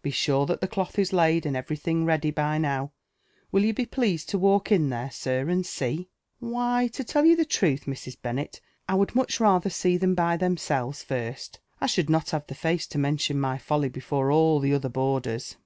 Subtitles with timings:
[0.00, 2.92] Be sure that the cloth is laid, and every thing ready by now.
[3.52, 7.24] Will you be pleased lo walk in tliere, air, and see f Why, to tell
[7.24, 8.16] y^u the truth, Mrs.
[8.18, 8.58] Bennel,
[8.88, 12.86] I would much rathejr «ee tfiem by themselves first: I should not have the face
[12.86, 15.56] to mention my fully before all the other boarders."